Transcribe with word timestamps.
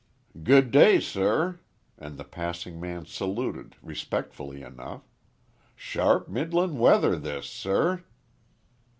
"Good 0.41 0.71
day, 0.71 0.99
sir," 0.99 1.59
and 1.95 2.17
the 2.17 2.23
passing 2.23 2.79
man 2.79 3.05
saluted, 3.05 3.75
respectfully 3.83 4.63
enough. 4.63 5.03
"Sharp, 5.75 6.27
middlin' 6.27 6.79
weather, 6.79 7.15
this, 7.17 7.45
sir?" 7.45 8.03